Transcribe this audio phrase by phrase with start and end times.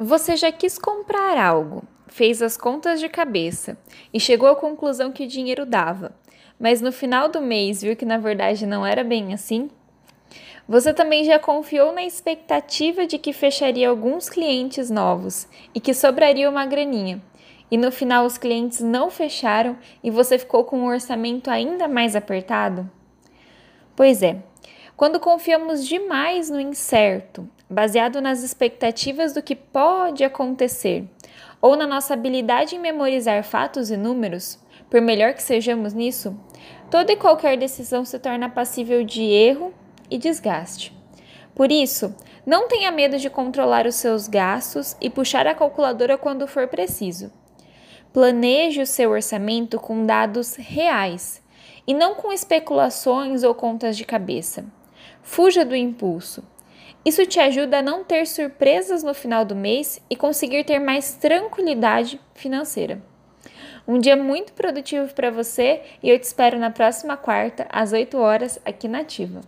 [0.00, 3.76] Você já quis comprar algo, fez as contas de cabeça
[4.14, 6.14] e chegou à conclusão que o dinheiro dava,
[6.56, 9.68] mas no final do mês viu que na verdade não era bem assim?
[10.68, 16.48] Você também já confiou na expectativa de que fecharia alguns clientes novos e que sobraria
[16.48, 17.20] uma graninha,
[17.68, 22.14] e no final os clientes não fecharam e você ficou com um orçamento ainda mais
[22.14, 22.88] apertado?
[23.96, 24.36] Pois é,
[24.98, 31.04] quando confiamos demais no incerto, baseado nas expectativas do que pode acontecer,
[31.62, 34.58] ou na nossa habilidade em memorizar fatos e números,
[34.90, 36.36] por melhor que sejamos nisso,
[36.90, 39.72] toda e qualquer decisão se torna passível de erro
[40.10, 40.92] e desgaste.
[41.54, 42.12] Por isso,
[42.44, 47.32] não tenha medo de controlar os seus gastos e puxar a calculadora quando for preciso.
[48.12, 51.40] Planeje o seu orçamento com dados reais
[51.86, 54.76] e não com especulações ou contas de cabeça.
[55.22, 56.42] Fuja do impulso.
[57.04, 61.14] Isso te ajuda a não ter surpresas no final do mês e conseguir ter mais
[61.14, 63.00] tranquilidade financeira.
[63.86, 68.18] Um dia muito produtivo para você e eu te espero na próxima quarta, às 8
[68.18, 69.40] horas, aqui na Ativa.